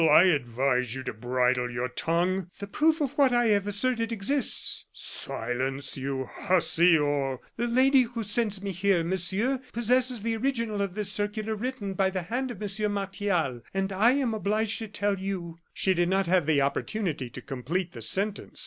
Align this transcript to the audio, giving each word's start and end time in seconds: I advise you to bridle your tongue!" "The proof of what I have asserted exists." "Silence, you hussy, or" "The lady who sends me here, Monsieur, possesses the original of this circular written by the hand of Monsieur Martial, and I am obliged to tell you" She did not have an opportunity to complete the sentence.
I 0.09 0.23
advise 0.23 0.95
you 0.95 1.03
to 1.03 1.13
bridle 1.13 1.69
your 1.69 1.87
tongue!" 1.87 2.49
"The 2.57 2.65
proof 2.65 3.01
of 3.01 3.11
what 3.19 3.31
I 3.31 3.49
have 3.49 3.67
asserted 3.67 4.11
exists." 4.11 4.87
"Silence, 4.91 5.95
you 5.95 6.25
hussy, 6.25 6.97
or" 6.97 7.39
"The 7.57 7.67
lady 7.67 8.01
who 8.01 8.23
sends 8.23 8.63
me 8.63 8.71
here, 8.71 9.03
Monsieur, 9.03 9.61
possesses 9.73 10.23
the 10.23 10.35
original 10.37 10.81
of 10.81 10.95
this 10.95 11.11
circular 11.11 11.55
written 11.55 11.93
by 11.93 12.09
the 12.09 12.23
hand 12.23 12.49
of 12.49 12.59
Monsieur 12.59 12.89
Martial, 12.89 13.61
and 13.75 13.93
I 13.93 14.13
am 14.13 14.33
obliged 14.33 14.79
to 14.79 14.87
tell 14.87 15.19
you" 15.19 15.59
She 15.75 15.93
did 15.93 16.09
not 16.09 16.25
have 16.25 16.49
an 16.49 16.61
opportunity 16.61 17.29
to 17.29 17.39
complete 17.39 17.91
the 17.91 18.01
sentence. 18.01 18.59